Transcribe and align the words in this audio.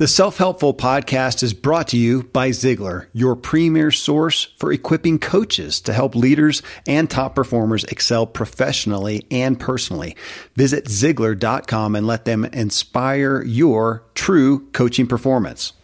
The 0.00 0.08
Self 0.08 0.38
Helpful 0.38 0.72
podcast 0.72 1.42
is 1.42 1.52
brought 1.52 1.88
to 1.88 1.98
you 1.98 2.22
by 2.22 2.48
Ziglar, 2.52 3.08
your 3.12 3.36
premier 3.36 3.90
source 3.90 4.44
for 4.56 4.72
equipping 4.72 5.18
coaches 5.18 5.78
to 5.82 5.92
help 5.92 6.14
leaders 6.14 6.62
and 6.86 7.10
top 7.10 7.34
performers 7.34 7.84
excel 7.84 8.26
professionally 8.26 9.26
and 9.30 9.60
personally. 9.60 10.16
Visit 10.56 10.86
Ziglar.com 10.86 11.94
and 11.94 12.06
let 12.06 12.24
them 12.24 12.46
inspire 12.46 13.42
your 13.42 14.06
true 14.14 14.70
coaching 14.70 15.06
performance. 15.06 15.74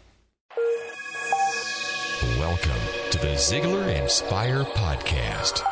Welcome 2.38 2.80
to 3.10 3.18
the 3.18 3.34
Ziglar 3.34 4.00
Inspire 4.00 4.64
Podcast. 4.64 5.62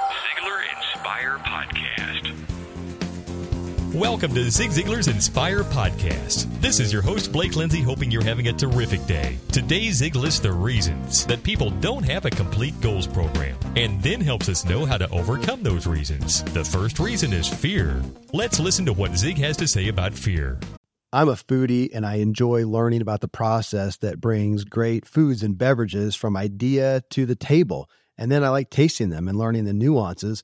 Welcome 3.94 4.34
to 4.34 4.42
the 4.42 4.50
Zig 4.50 4.70
Ziglar's 4.70 5.06
Inspire 5.06 5.62
Podcast. 5.62 6.50
This 6.60 6.80
is 6.80 6.92
your 6.92 7.00
host, 7.00 7.30
Blake 7.30 7.54
Lindsay, 7.54 7.80
hoping 7.80 8.10
you're 8.10 8.24
having 8.24 8.48
a 8.48 8.52
terrific 8.52 9.06
day. 9.06 9.38
Today, 9.52 9.90
Zig 9.90 10.16
lists 10.16 10.40
the 10.40 10.50
reasons 10.50 11.24
that 11.26 11.44
people 11.44 11.70
don't 11.70 12.02
have 12.02 12.24
a 12.24 12.30
complete 12.30 12.74
goals 12.80 13.06
program 13.06 13.56
and 13.76 14.02
then 14.02 14.20
helps 14.20 14.48
us 14.48 14.64
know 14.64 14.84
how 14.84 14.98
to 14.98 15.08
overcome 15.10 15.62
those 15.62 15.86
reasons. 15.86 16.42
The 16.42 16.64
first 16.64 16.98
reason 16.98 17.32
is 17.32 17.46
fear. 17.46 18.02
Let's 18.32 18.58
listen 18.58 18.84
to 18.86 18.92
what 18.92 19.14
Zig 19.16 19.38
has 19.38 19.56
to 19.58 19.68
say 19.68 19.86
about 19.86 20.12
fear. 20.12 20.58
I'm 21.12 21.28
a 21.28 21.34
foodie 21.34 21.90
and 21.94 22.04
I 22.04 22.16
enjoy 22.16 22.66
learning 22.66 23.00
about 23.00 23.20
the 23.20 23.28
process 23.28 23.98
that 23.98 24.20
brings 24.20 24.64
great 24.64 25.06
foods 25.06 25.44
and 25.44 25.56
beverages 25.56 26.16
from 26.16 26.36
idea 26.36 27.04
to 27.10 27.26
the 27.26 27.36
table. 27.36 27.88
And 28.18 28.28
then 28.28 28.42
I 28.42 28.48
like 28.48 28.70
tasting 28.70 29.10
them 29.10 29.28
and 29.28 29.38
learning 29.38 29.66
the 29.66 29.72
nuances 29.72 30.42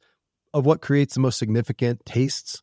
of 0.55 0.65
what 0.65 0.83
creates 0.83 1.15
the 1.15 1.21
most 1.21 1.37
significant 1.37 2.07
tastes, 2.07 2.63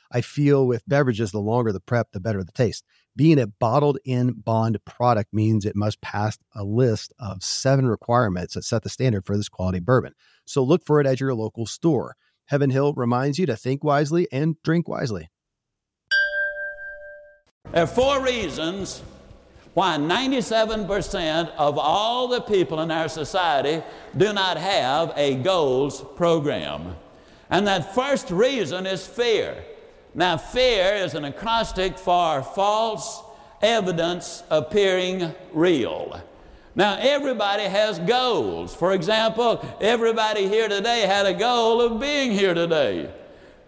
I 0.11 0.21
feel 0.21 0.67
with 0.67 0.87
beverages, 0.87 1.31
the 1.31 1.39
longer 1.39 1.71
the 1.71 1.79
prep, 1.79 2.11
the 2.11 2.19
better 2.19 2.43
the 2.43 2.51
taste. 2.51 2.83
Being 3.15 3.39
a 3.39 3.47
bottled 3.47 3.97
in 4.05 4.33
bond 4.33 4.77
product 4.85 5.33
means 5.33 5.65
it 5.65 5.75
must 5.75 6.01
pass 6.01 6.37
a 6.55 6.63
list 6.63 7.13
of 7.19 7.43
seven 7.43 7.87
requirements 7.87 8.53
that 8.53 8.63
set 8.63 8.83
the 8.83 8.89
standard 8.89 9.25
for 9.25 9.35
this 9.35 9.49
quality 9.49 9.79
bourbon. 9.79 10.13
So 10.45 10.63
look 10.63 10.85
for 10.85 10.99
it 11.01 11.07
at 11.07 11.19
your 11.19 11.33
local 11.33 11.65
store. 11.65 12.15
Heaven 12.45 12.69
Hill 12.69 12.93
reminds 12.95 13.37
you 13.39 13.45
to 13.45 13.55
think 13.55 13.83
wisely 13.83 14.27
and 14.31 14.55
drink 14.63 14.87
wisely. 14.87 15.29
There 17.71 17.83
are 17.83 17.87
four 17.87 18.21
reasons 18.21 19.01
why 19.73 19.95
97% 19.97 21.49
of 21.55 21.77
all 21.77 22.27
the 22.27 22.41
people 22.41 22.81
in 22.81 22.91
our 22.91 23.07
society 23.07 23.81
do 24.17 24.33
not 24.33 24.57
have 24.57 25.13
a 25.15 25.35
goals 25.35 26.03
program. 26.15 26.95
And 27.49 27.67
that 27.67 27.95
first 27.95 28.31
reason 28.31 28.85
is 28.85 29.07
fear. 29.07 29.63
Now, 30.13 30.37
fear 30.37 30.95
is 30.95 31.13
an 31.13 31.23
acrostic 31.23 31.97
for 31.97 32.43
false 32.43 33.23
evidence 33.61 34.43
appearing 34.49 35.33
real. 35.53 36.21
Now, 36.75 36.97
everybody 36.99 37.63
has 37.63 37.99
goals. 37.99 38.75
For 38.75 38.93
example, 38.93 39.65
everybody 39.79 40.47
here 40.47 40.67
today 40.67 41.01
had 41.01 41.25
a 41.25 41.33
goal 41.33 41.81
of 41.81 41.99
being 41.99 42.31
here 42.31 42.53
today. 42.53 43.09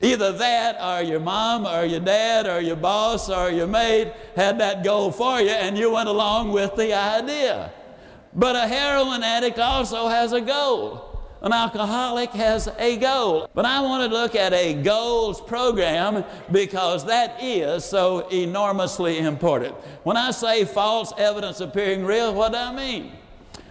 Either 0.02 0.34
that 0.34 0.78
or 0.82 1.02
your 1.02 1.22
mom 1.22 1.66
or 1.66 1.86
your 1.86 2.02
dad 2.02 2.46
or 2.46 2.60
your 2.60 2.76
boss 2.76 3.30
or 3.30 3.50
your 3.50 3.68
mate 3.68 4.12
had 4.36 4.60
that 4.60 4.84
goal 4.84 5.12
for 5.12 5.40
you 5.40 5.50
and 5.50 5.78
you 5.78 5.92
went 5.92 6.10
along 6.10 6.52
with 6.52 6.76
the 6.76 6.94
idea. 6.94 7.72
But 8.34 8.58
a 8.58 8.68
heroin 8.68 9.24
addict 9.24 9.60
also 9.60 10.08
has 10.10 10.34
a 10.34 10.42
goal. 10.42 11.13
An 11.44 11.52
alcoholic 11.52 12.30
has 12.32 12.70
a 12.80 12.96
goal. 12.96 13.50
But 13.54 13.66
I 13.66 13.82
want 13.82 14.10
to 14.10 14.18
look 14.18 14.34
at 14.34 14.54
a 14.54 14.76
goals 14.76 15.42
program 15.42 16.24
because 16.50 17.06
that 17.06 17.44
is 17.44 17.84
so 17.84 18.30
enormously 18.30 19.20
important. 19.20 19.76
When 20.04 20.16
I 20.16 20.32
say 20.32 20.64
false 20.64 21.12
evidence 21.18 21.60
appearing 21.60 22.06
real, 22.06 22.34
what 22.34 22.54
do 22.54 22.60
I 22.60 22.74
mean? 22.74 23.12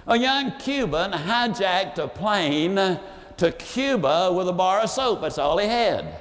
A 0.07 0.19
young 0.19 0.53
Cuban 0.59 1.13
hijacked 1.13 1.97
a 1.97 2.09
plane 2.09 2.77
to 3.39 3.53
Cuba 3.53 4.31
with 4.37 4.49
a 4.49 4.53
bar 4.53 4.81
of 4.81 4.91
soap. 4.91 5.23
That's 5.23 5.39
all 5.39 5.57
he 5.57 5.67
had. 5.67 6.21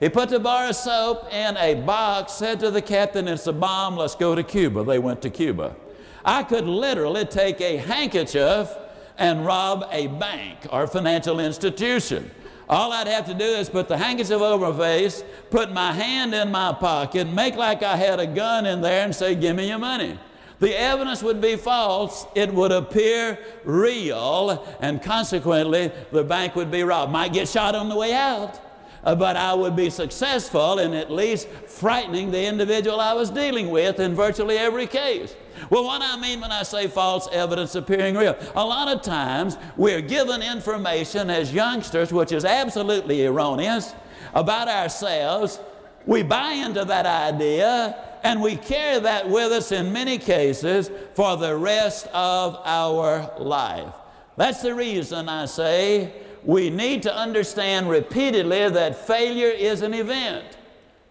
He 0.00 0.08
put 0.08 0.30
the 0.30 0.40
bar 0.40 0.70
of 0.70 0.74
soap 0.74 1.32
in 1.32 1.56
a 1.56 1.74
box, 1.74 2.32
said 2.32 2.58
to 2.60 2.70
the 2.72 2.82
captain, 2.82 3.28
It's 3.28 3.46
a 3.46 3.52
bomb, 3.52 3.96
let's 3.96 4.16
go 4.16 4.34
to 4.34 4.42
Cuba. 4.42 4.82
They 4.82 4.98
went 4.98 5.22
to 5.22 5.30
Cuba. 5.30 5.76
I 6.24 6.42
could 6.42 6.64
literally 6.64 7.26
take 7.26 7.60
a 7.60 7.76
handkerchief 7.76 8.74
and 9.20 9.46
rob 9.46 9.86
a 9.92 10.08
bank 10.08 10.66
or 10.72 10.88
financial 10.88 11.38
institution. 11.38 12.30
All 12.68 12.92
I'd 12.92 13.06
have 13.06 13.26
to 13.26 13.34
do 13.34 13.44
is 13.44 13.68
put 13.68 13.86
the 13.86 13.98
handkerchief 13.98 14.40
over 14.40 14.72
my 14.72 14.78
face, 14.78 15.22
put 15.50 15.72
my 15.72 15.92
hand 15.92 16.34
in 16.34 16.50
my 16.50 16.72
pocket, 16.72 17.28
make 17.28 17.56
like 17.56 17.82
I 17.82 17.96
had 17.96 18.18
a 18.18 18.26
gun 18.26 18.64
in 18.64 18.80
there, 18.80 19.04
and 19.04 19.14
say, 19.14 19.34
Give 19.34 19.54
me 19.54 19.68
your 19.68 19.78
money. 19.78 20.18
The 20.60 20.78
evidence 20.78 21.22
would 21.22 21.40
be 21.40 21.56
false, 21.56 22.26
it 22.34 22.52
would 22.52 22.70
appear 22.70 23.38
real, 23.64 24.66
and 24.80 25.02
consequently, 25.02 25.90
the 26.12 26.22
bank 26.22 26.54
would 26.54 26.70
be 26.70 26.82
robbed. 26.82 27.10
Might 27.10 27.32
get 27.32 27.48
shot 27.48 27.74
on 27.74 27.88
the 27.88 27.96
way 27.96 28.12
out. 28.12 28.60
But 29.02 29.36
I 29.36 29.54
would 29.54 29.76
be 29.76 29.90
successful 29.90 30.78
in 30.78 30.92
at 30.94 31.10
least 31.10 31.48
frightening 31.48 32.30
the 32.30 32.44
individual 32.44 33.00
I 33.00 33.14
was 33.14 33.30
dealing 33.30 33.70
with 33.70 33.98
in 33.98 34.14
virtually 34.14 34.58
every 34.58 34.86
case. 34.86 35.34
Well, 35.68 35.84
what 35.84 36.02
I 36.02 36.16
mean 36.18 36.40
when 36.40 36.52
I 36.52 36.62
say 36.62 36.86
false 36.86 37.28
evidence 37.32 37.74
appearing 37.74 38.14
real, 38.14 38.36
a 38.54 38.64
lot 38.64 38.88
of 38.88 39.02
times 39.02 39.56
we're 39.76 40.00
given 40.00 40.42
information 40.42 41.30
as 41.30 41.52
youngsters 41.52 42.12
which 42.12 42.32
is 42.32 42.44
absolutely 42.44 43.26
erroneous 43.26 43.94
about 44.34 44.68
ourselves. 44.68 45.60
We 46.06 46.22
buy 46.22 46.52
into 46.52 46.84
that 46.84 47.06
idea 47.06 47.96
and 48.22 48.40
we 48.42 48.56
carry 48.56 49.00
that 49.00 49.28
with 49.28 49.52
us 49.52 49.72
in 49.72 49.92
many 49.92 50.18
cases 50.18 50.90
for 51.14 51.36
the 51.36 51.56
rest 51.56 52.06
of 52.12 52.60
our 52.64 53.32
life. 53.38 53.94
That's 54.36 54.62
the 54.62 54.74
reason 54.74 55.28
I 55.28 55.46
say 55.46 56.12
we 56.44 56.70
need 56.70 57.02
to 57.02 57.14
understand 57.14 57.88
repeatedly 57.88 58.68
that 58.68 59.06
failure 59.06 59.48
is 59.50 59.82
an 59.82 59.94
event. 59.94 60.56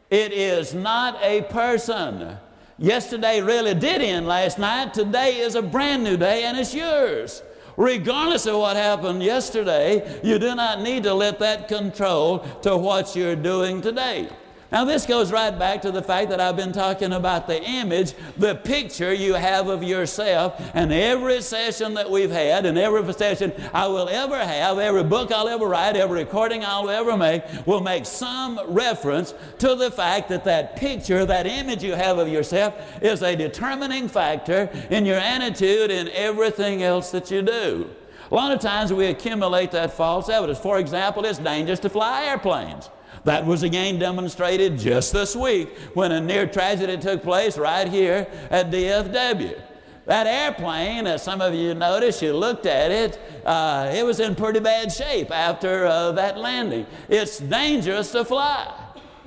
It 0.09 0.33
is 0.33 0.73
not 0.73 1.19
a 1.21 1.43
person. 1.43 2.37
Yesterday 2.77 3.41
really 3.41 3.73
did 3.73 4.01
end 4.01 4.27
last 4.27 4.57
night. 4.57 4.93
Today 4.93 5.37
is 5.37 5.55
a 5.55 5.61
brand 5.61 6.03
new 6.03 6.17
day 6.17 6.43
and 6.43 6.57
it's 6.57 6.73
yours. 6.73 7.43
Regardless 7.77 8.45
of 8.45 8.57
what 8.57 8.75
happened 8.75 9.23
yesterday, 9.23 10.19
you 10.23 10.39
do 10.39 10.55
not 10.55 10.81
need 10.81 11.03
to 11.03 11.13
let 11.13 11.39
that 11.39 11.67
control 11.67 12.39
to 12.61 12.75
what 12.75 13.15
you're 13.15 13.35
doing 13.35 13.81
today. 13.81 14.29
Now, 14.71 14.85
this 14.85 15.07
goes 15.07 15.31
right 15.31 15.57
back 15.57 15.81
to 15.81 15.91
the 15.91 16.03
fact 16.03 16.29
that 16.29 16.39
I've 16.39 16.55
been 16.55 16.71
talking 16.71 17.11
about 17.11 17.47
the 17.47 17.59
image, 17.63 18.13
the 18.37 18.53
picture 18.53 19.11
you 19.11 19.33
have 19.33 19.67
of 19.67 19.81
yourself. 19.81 20.61
And 20.75 20.93
every 20.93 21.41
session 21.41 21.95
that 21.95 22.11
we've 22.11 22.29
had, 22.29 22.67
and 22.67 22.77
every 22.77 23.11
session 23.13 23.51
I 23.73 23.87
will 23.87 24.07
ever 24.07 24.37
have, 24.37 24.77
every 24.77 25.03
book 25.03 25.31
I'll 25.31 25.49
ever 25.49 25.65
write, 25.65 25.95
every 25.95 26.19
recording 26.19 26.63
I'll 26.63 26.91
ever 26.91 27.17
make, 27.17 27.43
will 27.65 27.81
make 27.81 28.05
some 28.05 28.59
reference 28.67 29.33
to 29.57 29.73
the 29.73 29.89
fact 29.89 30.29
that 30.29 30.43
that 30.43 30.75
picture, 30.75 31.25
that 31.25 31.47
image 31.47 31.83
you 31.83 31.93
have 31.93 32.19
of 32.19 32.27
yourself, 32.27 32.75
is 33.01 33.23
a 33.23 33.35
determining 33.35 34.07
factor 34.07 34.69
in 34.91 35.03
your 35.03 35.17
attitude 35.17 35.89
and 35.89 36.09
everything 36.09 36.83
else 36.83 37.09
that 37.09 37.31
you 37.31 37.41
do. 37.41 37.89
A 38.31 38.35
lot 38.35 38.51
of 38.51 38.59
times 38.59 38.93
we 38.93 39.07
accumulate 39.07 39.71
that 39.71 39.93
false 39.93 40.29
evidence. 40.29 40.59
For 40.59 40.77
example, 40.77 41.25
it's 41.25 41.39
dangerous 41.39 41.79
to 41.79 41.89
fly 41.89 42.25
airplanes. 42.25 42.87
That 43.25 43.45
was 43.45 43.63
again 43.63 43.99
demonstrated 43.99 44.79
just 44.79 45.13
this 45.13 45.35
week 45.35 45.69
when 45.93 46.11
a 46.11 46.21
near 46.21 46.47
tragedy 46.47 46.97
took 46.97 47.23
place 47.23 47.57
right 47.57 47.87
here 47.87 48.27
at 48.49 48.71
DFW. 48.71 49.61
That 50.05 50.25
airplane, 50.25 51.05
as 51.05 51.21
some 51.21 51.39
of 51.39 51.53
you 51.53 51.75
noticed, 51.75 52.21
you 52.23 52.33
looked 52.33 52.65
at 52.65 52.89
it, 52.89 53.19
uh, 53.45 53.91
it 53.93 54.03
was 54.03 54.19
in 54.19 54.33
pretty 54.33 54.59
bad 54.59 54.91
shape 54.91 55.29
after 55.29 55.85
uh, 55.85 56.11
that 56.13 56.37
landing. 56.37 56.87
It's 57.07 57.37
dangerous 57.37 58.11
to 58.13 58.25
fly, 58.25 58.73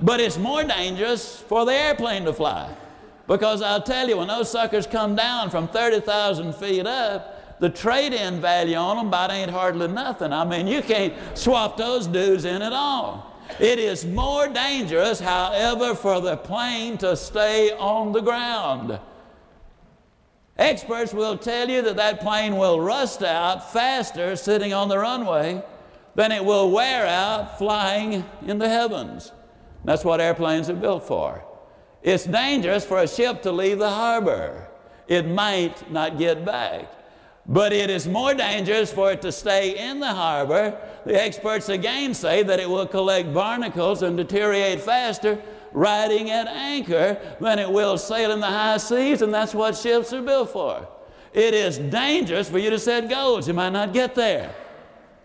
but 0.01 0.19
it's 0.19 0.37
more 0.37 0.63
dangerous 0.63 1.39
for 1.39 1.65
the 1.65 1.73
airplane 1.73 2.25
to 2.25 2.33
fly. 2.33 2.75
Because 3.27 3.61
I'll 3.61 3.81
tell 3.81 4.09
you, 4.09 4.17
when 4.17 4.27
those 4.27 4.51
suckers 4.51 4.85
come 4.85 5.15
down 5.15 5.49
from 5.49 5.69
30,000 5.69 6.53
feet 6.55 6.85
up, 6.85 7.59
the 7.61 7.69
trade 7.69 8.11
in 8.11 8.41
value 8.41 8.75
on 8.75 8.97
them 8.97 9.07
about 9.07 9.31
ain't 9.31 9.51
hardly 9.51 9.87
nothing. 9.87 10.33
I 10.33 10.43
mean, 10.43 10.67
you 10.67 10.81
can't 10.81 11.13
swap 11.33 11.77
those 11.77 12.07
dudes 12.07 12.43
in 12.43 12.61
at 12.61 12.73
all. 12.73 13.32
It 13.59 13.79
is 13.79 14.05
more 14.05 14.47
dangerous, 14.47 15.19
however, 15.19 15.95
for 15.95 16.21
the 16.21 16.37
plane 16.37 16.97
to 16.99 17.15
stay 17.15 17.71
on 17.71 18.11
the 18.11 18.21
ground. 18.21 18.99
Experts 20.57 21.13
will 21.13 21.37
tell 21.37 21.69
you 21.69 21.81
that 21.81 21.95
that 21.95 22.19
plane 22.19 22.57
will 22.57 22.79
rust 22.79 23.23
out 23.23 23.73
faster 23.73 24.35
sitting 24.35 24.73
on 24.73 24.87
the 24.87 24.97
runway 24.97 25.63
than 26.15 26.31
it 26.31 26.45
will 26.45 26.69
wear 26.71 27.07
out 27.07 27.57
flying 27.57 28.23
in 28.45 28.59
the 28.59 28.69
heavens. 28.69 29.31
That's 29.83 30.05
what 30.05 30.21
airplanes 30.21 30.69
are 30.69 30.75
built 30.75 31.03
for. 31.03 31.43
It's 32.03 32.25
dangerous 32.25 32.85
for 32.85 32.99
a 32.99 33.07
ship 33.07 33.41
to 33.43 33.51
leave 33.51 33.79
the 33.79 33.89
harbor. 33.89 34.67
It 35.07 35.27
might 35.27 35.91
not 35.91 36.17
get 36.17 36.45
back. 36.45 36.91
But 37.45 37.73
it 37.73 37.89
is 37.89 38.07
more 38.07 38.33
dangerous 38.33 38.91
for 38.93 39.11
it 39.11 39.21
to 39.23 39.31
stay 39.31 39.89
in 39.89 39.99
the 39.99 40.13
harbor. 40.13 40.77
The 41.05 41.21
experts 41.21 41.67
again 41.67 42.13
say 42.13 42.41
that 42.43 42.59
it 42.59 42.69
will 42.69 42.87
collect 42.87 43.33
barnacles 43.33 44.01
and 44.01 44.15
deteriorate 44.15 44.79
faster 44.79 45.41
riding 45.73 46.29
at 46.29 46.47
anchor 46.47 47.19
than 47.41 47.59
it 47.59 47.69
will 47.69 47.97
sail 47.97 48.31
in 48.31 48.39
the 48.39 48.45
high 48.45 48.77
seas, 48.77 49.21
and 49.21 49.33
that's 49.33 49.53
what 49.53 49.75
ships 49.75 50.13
are 50.13 50.21
built 50.21 50.51
for. 50.51 50.87
It 51.33 51.53
is 51.53 51.79
dangerous 51.79 52.49
for 52.49 52.59
you 52.59 52.69
to 52.69 52.79
set 52.79 53.09
goals. 53.09 53.47
You 53.47 53.55
might 53.55 53.71
not 53.71 53.91
get 53.91 54.15
there. 54.15 54.53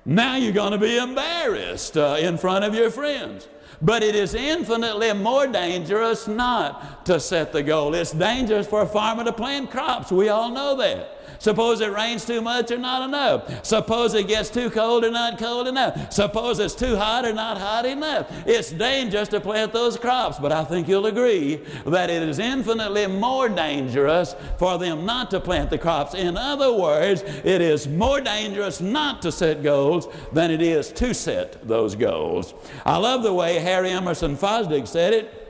Now 0.04 0.36
you're 0.36 0.52
going 0.52 0.72
to 0.72 0.78
be 0.78 0.96
embarrassed 0.96 1.98
uh, 1.98 2.16
in 2.18 2.38
front 2.38 2.64
of 2.64 2.74
your 2.74 2.90
friends. 2.90 3.46
But 3.80 4.02
it 4.02 4.14
is 4.14 4.34
infinitely 4.34 5.12
more 5.12 5.46
dangerous 5.46 6.26
not 6.26 7.04
to 7.06 7.20
set 7.20 7.52
the 7.52 7.62
goal. 7.62 7.94
It's 7.94 8.12
dangerous 8.12 8.66
for 8.66 8.82
a 8.82 8.86
farmer 8.86 9.22
to 9.22 9.32
plant 9.32 9.70
crops. 9.70 10.10
We 10.10 10.30
all 10.30 10.48
know 10.50 10.76
that. 10.78 11.17
Suppose 11.38 11.80
it 11.80 11.92
rains 11.92 12.24
too 12.24 12.40
much 12.40 12.70
or 12.70 12.78
not 12.78 13.08
enough. 13.08 13.64
Suppose 13.64 14.14
it 14.14 14.28
gets 14.28 14.50
too 14.50 14.70
cold 14.70 15.04
or 15.04 15.10
not 15.10 15.38
cold 15.38 15.68
enough. 15.68 16.12
Suppose 16.12 16.58
it's 16.58 16.74
too 16.74 16.96
hot 16.96 17.24
or 17.24 17.32
not 17.32 17.58
hot 17.58 17.86
enough. 17.86 18.30
It's 18.46 18.70
dangerous 18.70 19.28
to 19.28 19.40
plant 19.40 19.72
those 19.72 19.96
crops, 19.96 20.38
but 20.38 20.52
I 20.52 20.64
think 20.64 20.88
you'll 20.88 21.06
agree 21.06 21.56
that 21.86 22.10
it 22.10 22.22
is 22.22 22.38
infinitely 22.38 23.06
more 23.06 23.48
dangerous 23.48 24.34
for 24.58 24.78
them 24.78 25.06
not 25.06 25.30
to 25.30 25.40
plant 25.40 25.70
the 25.70 25.78
crops. 25.78 26.14
In 26.14 26.36
other 26.36 26.72
words, 26.72 27.22
it 27.22 27.60
is 27.60 27.86
more 27.86 28.20
dangerous 28.20 28.80
not 28.80 29.22
to 29.22 29.32
set 29.32 29.62
goals 29.62 30.08
than 30.32 30.50
it 30.50 30.62
is 30.62 30.92
to 30.92 31.14
set 31.14 31.66
those 31.66 31.94
goals. 31.94 32.54
I 32.84 32.96
love 32.96 33.22
the 33.22 33.34
way 33.34 33.58
Harry 33.58 33.90
Emerson 33.90 34.36
Fosdick 34.36 34.86
said 34.86 35.12
it. 35.12 35.44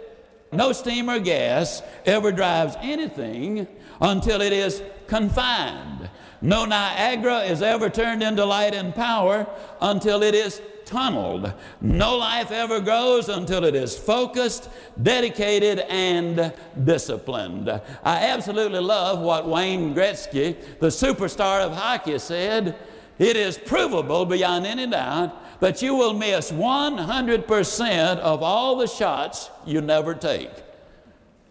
No 0.52 0.72
steam 0.72 1.10
or 1.10 1.18
gas 1.18 1.82
ever 2.06 2.32
drives 2.32 2.76
anything 2.80 3.66
until 4.00 4.40
it 4.40 4.52
is 4.52 4.82
confined. 5.08 6.08
No 6.40 6.64
Niagara 6.64 7.40
is 7.40 7.62
ever 7.62 7.90
turned 7.90 8.22
into 8.22 8.44
light 8.44 8.74
and 8.74 8.94
power 8.94 9.46
until 9.80 10.22
it 10.22 10.34
is 10.34 10.62
tunneled. 10.84 11.52
No 11.80 12.16
life 12.16 12.50
ever 12.50 12.80
grows 12.80 13.28
until 13.28 13.64
it 13.64 13.74
is 13.74 13.98
focused, 13.98 14.70
dedicated, 15.02 15.80
and 15.80 16.52
disciplined. 16.84 17.68
I 17.68 18.26
absolutely 18.26 18.80
love 18.80 19.20
what 19.20 19.48
Wayne 19.48 19.94
Gretzky, 19.94 20.56
the 20.78 20.86
superstar 20.86 21.60
of 21.60 21.72
hockey, 21.72 22.18
said. 22.18 22.76
It 23.18 23.36
is 23.36 23.58
provable 23.58 24.24
beyond 24.24 24.64
any 24.64 24.86
doubt 24.86 25.60
that 25.60 25.82
you 25.82 25.94
will 25.94 26.14
miss 26.14 26.52
100% 26.52 28.18
of 28.18 28.42
all 28.42 28.76
the 28.76 28.86
shots 28.86 29.50
you 29.66 29.80
never 29.80 30.14
take. 30.14 30.50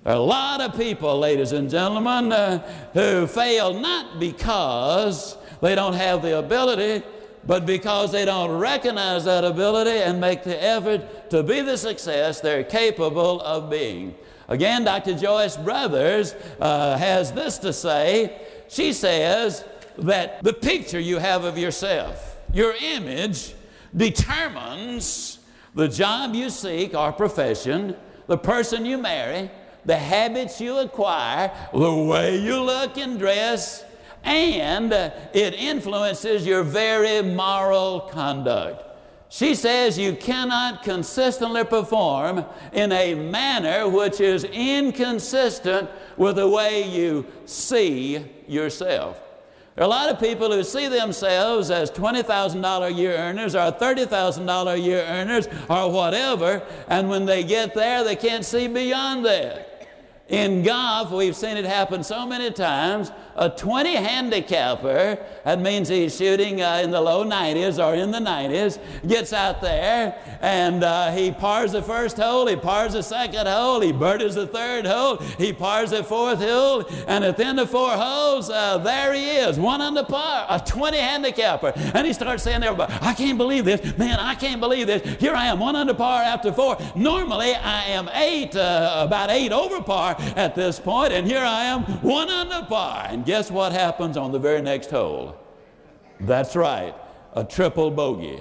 A 0.07 0.17
lot 0.17 0.61
of 0.61 0.73
people, 0.77 1.19
ladies 1.19 1.51
and 1.51 1.69
gentlemen, 1.69 2.31
uh, 2.31 2.59
who 2.93 3.27
fail 3.27 3.73
not 3.73 4.21
because 4.21 5.37
they 5.61 5.75
don't 5.75 5.95
have 5.95 6.21
the 6.21 6.39
ability, 6.39 7.05
but 7.45 7.65
because 7.65 8.13
they 8.13 8.23
don't 8.23 8.51
recognize 8.57 9.25
that 9.25 9.43
ability 9.43 9.99
and 9.99 10.21
make 10.21 10.43
the 10.43 10.63
effort 10.63 11.29
to 11.31 11.43
be 11.43 11.59
the 11.59 11.75
success 11.75 12.39
they're 12.39 12.63
capable 12.63 13.41
of 13.41 13.69
being. 13.69 14.15
Again, 14.47 14.85
Dr. 14.85 15.13
Joyce 15.13 15.57
Brothers 15.57 16.35
uh, 16.61 16.97
has 16.97 17.33
this 17.33 17.57
to 17.57 17.73
say. 17.73 18.47
She 18.69 18.93
says 18.93 19.65
that 19.97 20.41
the 20.41 20.53
picture 20.53 21.01
you 21.01 21.17
have 21.17 21.43
of 21.43 21.57
yourself, 21.57 22.37
your 22.53 22.73
image, 22.81 23.55
determines 23.93 25.39
the 25.75 25.89
job 25.89 26.33
you 26.33 26.49
seek 26.49 26.95
or 26.95 27.11
profession, 27.11 27.93
the 28.27 28.37
person 28.37 28.85
you 28.85 28.97
marry, 28.97 29.51
the 29.87 29.97
habits 29.97 30.61
you 30.61 30.77
acquire, 30.77 31.51
the 31.73 31.93
way 31.93 32.37
you 32.37 32.61
look 32.61 32.97
and 32.97 33.17
dress, 33.17 33.85
and 34.23 34.91
uh, 34.91 35.09
it 35.33 35.53
influences 35.53 36.45
your 36.45 36.61
very 36.61 37.21
moral 37.21 38.01
conduct. 38.01 38.83
She 39.29 39.55
says 39.55 39.97
you 39.97 40.13
cannot 40.13 40.83
consistently 40.83 41.63
perform 41.63 42.45
in 42.73 42.91
a 42.91 43.15
manner 43.15 43.87
which 43.87 44.19
is 44.19 44.43
inconsistent 44.43 45.89
with 46.17 46.35
the 46.35 46.47
way 46.47 46.83
you 46.83 47.25
see 47.45 48.25
yourself. 48.45 49.21
There 49.75 49.83
are 49.83 49.87
a 49.87 49.89
lot 49.89 50.09
of 50.09 50.19
people 50.19 50.51
who 50.51 50.63
see 50.63 50.87
themselves 50.87 51.71
as 51.71 51.91
$20,000 51.91 52.87
a 52.87 52.91
year 52.91 53.15
earners 53.15 53.55
or 53.55 53.71
$30,000 53.71 54.73
a 54.73 54.79
year 54.79 55.03
earners 55.03 55.47
or 55.69 55.91
whatever, 55.91 56.61
and 56.89 57.07
when 57.07 57.25
they 57.25 57.43
get 57.43 57.73
there, 57.73 58.03
they 58.03 58.15
can't 58.15 58.43
see 58.43 58.67
beyond 58.67 59.25
that. 59.25 59.66
In 60.29 60.63
golf, 60.63 61.11
we've 61.11 61.35
seen 61.35 61.55
it 61.55 61.65
happen 61.65 62.03
so 62.03 62.25
many 62.25 62.51
times. 62.51 63.11
A 63.37 63.49
20 63.49 63.95
handicapper, 63.95 65.17
that 65.43 65.59
means 65.59 65.89
he's 65.89 66.15
shooting 66.15 66.61
uh, 66.61 66.81
in 66.83 66.91
the 66.91 66.99
low 66.99 67.23
90s 67.23 67.83
or 67.83 67.93
in 67.93 68.11
the 68.11 68.19
90s, 68.19 68.79
gets 69.07 69.31
out 69.31 69.61
there 69.61 70.15
and 70.41 70.83
uh, 70.83 71.11
he 71.11 71.31
pars 71.31 71.71
the 71.71 71.81
first 71.81 72.17
hole, 72.17 72.47
he 72.47 72.55
pars 72.55 72.93
the 72.93 73.03
second 73.03 73.47
hole, 73.47 73.79
he 73.81 73.91
birdies 73.91 74.35
the 74.35 74.47
third 74.47 74.85
hole, 74.85 75.17
he 75.37 75.53
pars 75.53 75.91
the 75.91 76.03
fourth 76.03 76.39
hole, 76.39 76.85
and 77.07 77.23
at 77.23 77.37
the 77.37 77.45
end 77.45 77.59
of 77.59 77.69
four 77.69 77.91
holes, 77.91 78.49
uh, 78.49 78.77
there 78.79 79.13
he 79.13 79.37
is, 79.37 79.59
one 79.59 79.81
under 79.81 80.03
par, 80.03 80.45
a 80.49 80.59
20 80.59 80.97
handicapper. 80.97 81.73
And 81.93 82.05
he 82.07 82.13
starts 82.13 82.43
saying 82.43 82.61
to 82.61 82.67
everybody, 82.67 82.93
I 83.01 83.13
can't 83.13 83.37
believe 83.37 83.65
this. 83.65 83.97
Man, 83.97 84.19
I 84.19 84.35
can't 84.35 84.59
believe 84.59 84.87
this. 84.87 85.19
Here 85.19 85.33
I 85.33 85.45
am, 85.47 85.59
one 85.59 85.75
under 85.75 85.93
par 85.93 86.23
after 86.23 86.51
four. 86.51 86.77
Normally, 86.95 87.53
I 87.53 87.85
am 87.85 88.09
eight, 88.13 88.55
uh, 88.55 89.03
about 89.05 89.29
eight 89.29 89.51
over 89.51 89.81
par 89.81 90.15
at 90.35 90.55
this 90.55 90.79
point, 90.79 91.13
and 91.13 91.27
here 91.27 91.43
I 91.43 91.65
am, 91.65 91.83
one 92.01 92.29
under 92.29 92.65
par. 92.67 93.07
And 93.09 93.25
guess 93.27 93.51
what 93.51 93.73
happens 93.73 94.15
on 94.15 94.31
the 94.31 94.39
very 94.39 94.61
next 94.61 94.89
hole? 94.89 95.35
That's 96.21 96.55
right, 96.55 96.95
a 97.33 97.43
triple 97.43 97.91
bogey 97.91 98.39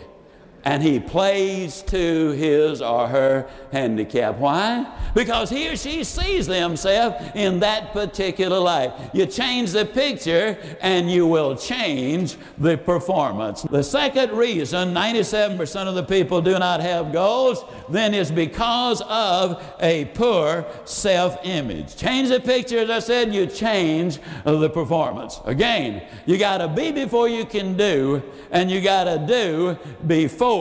and 0.66 0.82
he 0.82 0.98
plays 0.98 1.80
to 1.82 2.32
his 2.32 2.82
or 2.82 3.06
her 3.06 3.48
handicap. 3.70 4.36
Why? 4.36 4.84
Because 5.14 5.48
he 5.48 5.68
or 5.68 5.76
she 5.76 6.02
sees 6.02 6.48
themselves 6.48 7.24
in 7.36 7.60
that 7.60 7.92
particular 7.92 8.58
light. 8.58 8.92
You 9.14 9.26
change 9.26 9.70
the 9.70 9.84
picture 9.84 10.58
and 10.80 11.08
you 11.08 11.24
will 11.24 11.54
change 11.54 12.36
the 12.58 12.76
performance. 12.76 13.62
The 13.62 13.84
second 13.84 14.32
reason 14.32 14.92
97% 14.92 15.86
of 15.86 15.94
the 15.94 16.02
people 16.02 16.42
do 16.42 16.58
not 16.58 16.80
have 16.80 17.12
goals 17.12 17.64
then 17.88 18.12
is 18.12 18.32
because 18.32 19.00
of 19.02 19.62
a 19.80 20.06
poor 20.14 20.66
self 20.84 21.38
image. 21.44 21.94
Change 21.94 22.30
the 22.30 22.40
picture, 22.40 22.78
as 22.78 22.90
I 22.90 22.98
said, 22.98 23.32
you 23.32 23.46
change 23.46 24.18
the 24.44 24.68
performance. 24.68 25.40
Again, 25.44 26.02
you 26.26 26.38
got 26.38 26.58
to 26.58 26.66
be 26.66 26.90
before 26.90 27.28
you 27.28 27.44
can 27.44 27.76
do, 27.76 28.20
and 28.50 28.68
you 28.68 28.80
got 28.80 29.04
to 29.04 29.24
do 29.28 29.78
before 30.08 30.55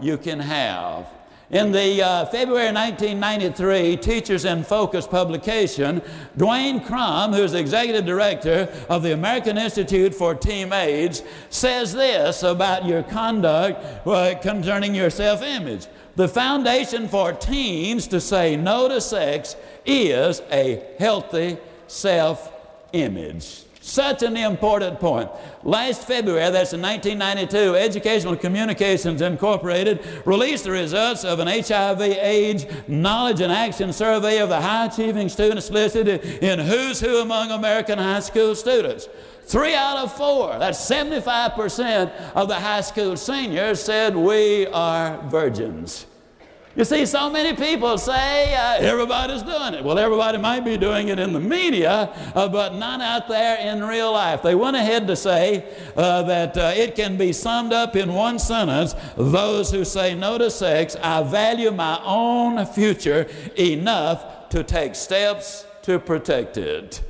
you 0.00 0.18
can 0.18 0.38
have. 0.40 1.06
In 1.50 1.72
the 1.72 2.00
uh, 2.00 2.26
February 2.26 2.72
1993 2.72 3.96
Teachers 3.96 4.44
in 4.44 4.62
Focus 4.62 5.06
publication, 5.06 6.00
Duane 6.36 6.80
Crumb, 6.80 7.32
who's 7.32 7.54
executive 7.54 8.04
director 8.06 8.72
of 8.88 9.02
the 9.02 9.12
American 9.14 9.58
Institute 9.58 10.14
for 10.14 10.34
Teen 10.34 10.72
AIDS, 10.72 11.22
says 11.48 11.92
this 11.92 12.44
about 12.44 12.86
your 12.86 13.02
conduct 13.02 14.06
uh, 14.06 14.34
concerning 14.40 14.94
your 14.94 15.10
self 15.10 15.42
image. 15.42 15.86
The 16.14 16.28
foundation 16.28 17.08
for 17.08 17.32
teens 17.32 18.06
to 18.08 18.20
say 18.20 18.56
no 18.56 18.88
to 18.88 19.00
sex 19.00 19.56
is 19.84 20.42
a 20.52 20.84
healthy 20.98 21.56
self 21.88 22.52
image. 22.92 23.64
Such 23.82 24.22
an 24.22 24.36
important 24.36 25.00
point. 25.00 25.30
Last 25.62 26.06
February, 26.06 26.50
that's 26.50 26.74
in 26.74 26.82
1992, 26.82 27.76
Educational 27.76 28.36
Communications 28.36 29.22
Incorporated 29.22 30.04
released 30.26 30.64
the 30.64 30.70
results 30.70 31.24
of 31.24 31.38
an 31.38 31.48
HIV 31.48 32.02
AIDS 32.02 32.66
knowledge 32.86 33.40
and 33.40 33.50
action 33.50 33.94
survey 33.94 34.38
of 34.38 34.50
the 34.50 34.60
high 34.60 34.84
achieving 34.84 35.30
students 35.30 35.70
listed 35.70 36.08
in 36.08 36.58
Who's 36.58 37.00
Who 37.00 37.22
among 37.22 37.52
American 37.52 37.98
high 37.98 38.20
school 38.20 38.54
students. 38.54 39.08
Three 39.44 39.74
out 39.74 39.96
of 39.96 40.14
four, 40.14 40.58
that's 40.58 40.78
75% 40.78 42.12
of 42.34 42.48
the 42.48 42.56
high 42.56 42.82
school 42.82 43.16
seniors 43.16 43.82
said 43.82 44.14
we 44.14 44.66
are 44.66 45.16
virgins. 45.28 46.04
You 46.80 46.86
see, 46.86 47.04
so 47.04 47.28
many 47.28 47.54
people 47.54 47.98
say 47.98 48.54
uh, 48.54 48.76
everybody's 48.78 49.42
doing 49.42 49.74
it. 49.74 49.84
Well, 49.84 49.98
everybody 49.98 50.38
might 50.38 50.60
be 50.60 50.78
doing 50.78 51.08
it 51.08 51.18
in 51.18 51.34
the 51.34 51.38
media, 51.38 52.08
uh, 52.34 52.48
but 52.48 52.74
not 52.74 53.02
out 53.02 53.28
there 53.28 53.58
in 53.58 53.84
real 53.84 54.12
life. 54.12 54.40
They 54.40 54.54
went 54.54 54.76
ahead 54.76 55.06
to 55.08 55.14
say 55.14 55.70
uh, 55.94 56.22
that 56.22 56.56
uh, 56.56 56.72
it 56.74 56.94
can 56.94 57.18
be 57.18 57.34
summed 57.34 57.74
up 57.74 57.96
in 57.96 58.14
one 58.14 58.38
sentence 58.38 58.94
those 59.14 59.70
who 59.70 59.84
say 59.84 60.14
no 60.14 60.38
to 60.38 60.50
sex, 60.50 60.96
I 61.02 61.22
value 61.22 61.70
my 61.70 62.00
own 62.02 62.64
future 62.64 63.28
enough 63.58 64.48
to 64.48 64.64
take 64.64 64.94
steps 64.94 65.66
to 65.82 65.98
protect 65.98 66.56
it. 66.56 67.02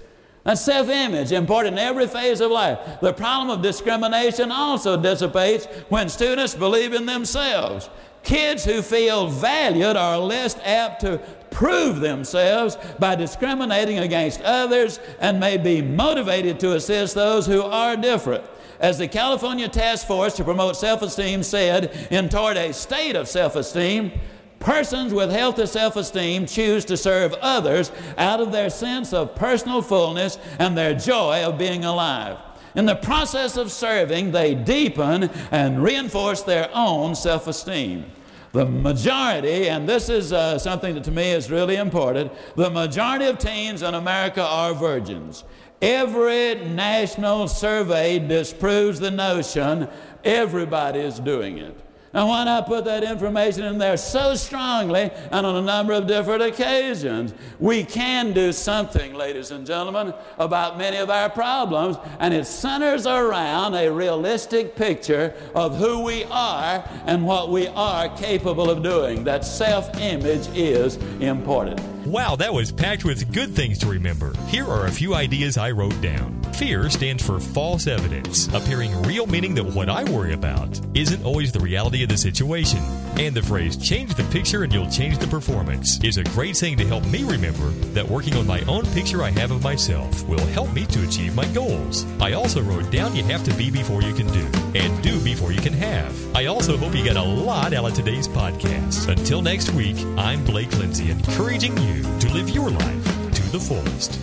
That's 0.43 0.63
self 0.63 0.89
image, 0.89 1.31
important 1.31 1.75
in 1.75 1.79
every 1.79 2.09
phase 2.09 2.41
of 2.41 2.51
life. 2.51 2.79
The 3.01 3.13
problem 3.13 3.51
of 3.57 3.63
discrimination 3.63 4.51
also 4.51 5.01
dissipates 5.01 5.67
when 5.91 6.09
students 6.09 6.57
believe 6.57 6.93
in 6.93 7.07
themselves. 7.07 7.89
Kids 8.23 8.65
who 8.65 8.83
feel 8.83 9.29
valued 9.29 9.97
are 9.97 10.19
less 10.19 10.57
apt 10.65 11.01
to 11.03 11.19
prove 11.51 12.01
themselves 12.01 12.77
by 12.99 13.15
discriminating 13.15 13.99
against 13.99 14.41
others 14.43 15.01
and 15.21 15.41
may 15.41 15.57
be 15.57 15.83
motivated 15.83 16.61
to 16.61 16.75
assist 16.75 17.15
those 17.15 17.47
who 17.47 17.63
are 17.63 17.97
different. 17.97 18.45
As 18.79 18.99
the 18.99 19.09
California 19.09 19.69
Task 19.69 20.07
Force 20.07 20.37
to 20.37 20.45
Promote 20.45 20.77
Self 20.77 21.03
Esteem 21.03 21.43
said, 21.43 22.09
in 22.11 22.29
Toward 22.29 22.57
a 22.57 22.73
State 22.73 23.17
of 23.17 23.29
Self 23.29 23.57
Esteem, 23.57 24.13
persons 24.59 25.13
with 25.13 25.31
healthy 25.31 25.67
self 25.67 25.97
esteem 25.97 26.47
choose 26.47 26.85
to 26.85 26.97
serve 26.97 27.33
others 27.41 27.91
out 28.17 28.41
of 28.41 28.53
their 28.53 28.71
sense 28.71 29.13
of 29.13 29.35
personal 29.35 29.83
fullness 29.83 30.39
and 30.59 30.77
their 30.77 30.95
joy 30.95 31.43
of 31.43 31.59
being 31.59 31.85
alive. 31.85 32.39
In 32.75 32.87
the 32.87 32.95
process 32.95 33.57
of 33.57 33.73
serving, 33.73 34.33
they 34.33 34.55
deepen 34.55 35.31
and 35.51 35.83
reinforce 35.83 36.43
their 36.43 36.71
own 36.73 37.15
self 37.15 37.47
esteem. 37.47 38.07
The 38.53 38.65
majority, 38.65 39.69
and 39.69 39.89
this 39.89 40.09
is 40.09 40.33
uh, 40.33 40.59
something 40.59 40.95
that 40.95 41.05
to 41.05 41.13
me 41.13 41.31
is 41.31 41.51
really 41.51 41.77
important, 41.77 42.33
the 42.57 42.71
majority 42.71 43.27
of 43.27 43.39
teens 43.39 43.83
in 43.83 43.95
America 43.95 44.43
are 44.43 44.75
virgins. 44.75 45.45
Every 45.81 46.57
national 46.57 47.49
survey 47.49 48.19
disproves 48.19 48.99
the 48.99 49.11
notion 49.11 49.89
everybody 50.25 50.99
is 50.99 51.21
doing 51.21 51.59
it. 51.59 51.79
Now, 52.13 52.27
why 52.27 52.43
not 52.43 52.67
put 52.67 52.85
that 52.87 53.05
information 53.05 53.63
in 53.65 53.79
there 53.79 53.97
so 53.97 54.35
strongly 54.35 55.13
and 55.31 55.47
on 55.47 55.55
a 55.55 55.63
number 55.63 55.93
of 55.93 56.09
different 56.09 56.43
occasions? 56.43 57.33
We 57.61 57.85
can 57.85 58.33
do 58.33 58.51
something, 58.51 59.15
ladies 59.15 59.53
and 59.53 59.65
gentlemen, 59.65 60.13
about 60.37 60.77
many 60.77 60.97
of 60.97 61.09
our 61.09 61.31
problems, 61.31 61.99
and 62.19 62.35
it 62.35 62.47
centers 62.47 63.07
around 63.07 63.75
a 63.75 63.89
realistic 63.93 64.75
picture 64.75 65.35
of 65.55 65.77
who 65.77 66.03
we 66.03 66.25
are 66.25 66.83
and 67.07 67.25
what 67.25 67.51
we 67.51 67.69
are 67.69 68.09
capable 68.17 68.71
of 68.71 68.83
doing. 68.83 69.23
That 69.23 69.45
self 69.45 69.97
image 70.01 70.49
is 70.57 70.97
important. 71.21 72.00
Wow, 72.07 72.35
that 72.37 72.55
was 72.55 72.73
packed 72.73 73.05
with 73.05 73.31
good 73.31 73.51
things 73.51 73.79
to 73.81 73.87
remember. 73.87 74.33
Here 74.47 74.67
are 74.67 74.87
a 74.87 74.91
few 74.91 75.15
ideas 75.15 75.59
I 75.59 75.71
wrote 75.71 76.01
down. 76.01 76.43
Fear 76.55 76.89
stands 76.89 77.23
for 77.23 77.39
false 77.39 77.87
evidence, 77.87 78.49
appearing 78.55 79.03
real 79.03 79.27
meaning 79.27 79.55
that 79.57 79.65
what 79.65 79.91
I 79.91 80.05
worry 80.05 80.33
about 80.33 80.81
isn't 80.95 81.25
always 81.25 81.53
the 81.53 81.61
reality 81.61 82.03
of 82.03 82.09
the 82.09 82.17
situation. 82.17 82.81
And 83.19 83.35
the 83.35 83.43
phrase, 83.43 83.77
change 83.77 84.15
the 84.15 84.25
picture 84.25 84.63
and 84.63 84.73
you'll 84.73 84.91
change 84.91 85.19
the 85.19 85.27
performance, 85.27 86.03
is 86.03 86.17
a 86.17 86.25
great 86.25 86.57
saying 86.57 86.79
to 86.79 86.87
help 86.87 87.05
me 87.07 87.25
remember 87.25 87.69
that 87.93 88.09
working 88.09 88.37
on 88.37 88.47
my 88.47 88.61
own 88.63 88.87
picture 88.87 89.23
I 89.23 89.31
have 89.31 89.51
of 89.51 89.63
myself 89.63 90.27
will 90.27 90.47
help 90.49 90.73
me 90.73 90.87
to 90.87 91.03
achieve 91.05 91.35
my 91.35 91.47
goals. 91.49 92.07
I 92.21 92.33
also 92.33 92.63
wrote 92.63 92.91
down 92.91 93.15
you 93.15 93.25
have 93.25 93.45
to 93.45 93.55
be 93.55 93.71
before 93.71 94.03
you 94.03 94.15
can 94.15 94.27
do, 94.29 94.47
and 94.79 95.03
do 95.03 95.23
before 95.23 95.53
you 95.53 95.61
can 95.61 95.73
have. 95.75 96.15
I 96.35 96.47
also 96.47 96.77
hope 96.77 96.95
you 96.95 97.05
got 97.05 97.17
a 97.17 97.23
lot 97.23 97.75
out 97.75 97.85
of 97.85 97.95
today's 97.95 98.29
podcast. 98.29 99.09
Until 99.09 99.43
next 99.43 99.71
week, 99.73 99.99
I'm 100.17 100.45
Blake 100.45 100.73
Lindsay, 100.79 101.11
encouraging 101.11 101.77
you 101.79 102.03
to 102.21 102.33
live 102.33 102.49
your 102.49 102.71
life 102.71 103.05
to 103.33 103.43
the 103.51 103.61
fullest. 103.61 104.19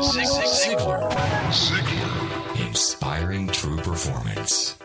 Ziglar. 0.00 1.10
Ziglar. 1.50 2.66
Inspiring 2.66 3.48
true 3.48 3.76
performance. 3.78 4.76